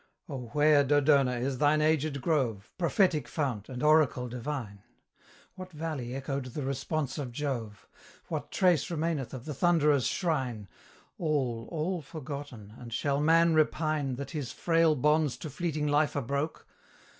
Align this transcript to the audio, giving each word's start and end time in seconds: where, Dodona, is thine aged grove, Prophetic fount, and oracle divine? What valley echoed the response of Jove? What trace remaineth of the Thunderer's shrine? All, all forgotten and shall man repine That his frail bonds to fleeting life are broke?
where, 0.25 0.83
Dodona, 0.83 1.39
is 1.39 1.59
thine 1.59 1.79
aged 1.79 2.21
grove, 2.21 2.71
Prophetic 2.79 3.27
fount, 3.27 3.69
and 3.69 3.83
oracle 3.83 4.27
divine? 4.27 4.81
What 5.53 5.71
valley 5.71 6.15
echoed 6.15 6.45
the 6.45 6.63
response 6.63 7.19
of 7.19 7.31
Jove? 7.31 7.87
What 8.27 8.49
trace 8.49 8.89
remaineth 8.89 9.31
of 9.31 9.45
the 9.45 9.53
Thunderer's 9.53 10.07
shrine? 10.07 10.67
All, 11.19 11.67
all 11.71 12.01
forgotten 12.01 12.73
and 12.79 12.91
shall 12.91 13.21
man 13.21 13.53
repine 13.53 14.15
That 14.15 14.31
his 14.31 14.51
frail 14.51 14.95
bonds 14.95 15.37
to 15.37 15.51
fleeting 15.51 15.85
life 15.85 16.15
are 16.15 16.23
broke? 16.23 16.65